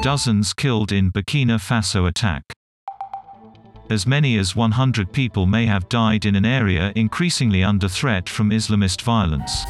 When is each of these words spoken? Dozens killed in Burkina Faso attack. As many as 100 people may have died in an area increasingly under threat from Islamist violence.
Dozens 0.00 0.54
killed 0.54 0.92
in 0.92 1.10
Burkina 1.10 1.58
Faso 1.58 2.06
attack. 2.06 2.44
As 3.90 4.06
many 4.06 4.38
as 4.38 4.54
100 4.54 5.12
people 5.12 5.44
may 5.44 5.66
have 5.66 5.88
died 5.88 6.24
in 6.24 6.36
an 6.36 6.46
area 6.46 6.92
increasingly 6.94 7.64
under 7.64 7.88
threat 7.88 8.28
from 8.28 8.50
Islamist 8.50 9.02
violence. 9.02 9.64